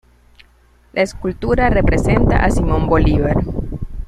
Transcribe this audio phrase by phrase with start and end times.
[0.93, 3.37] La escultura representa a Simón Bolívar.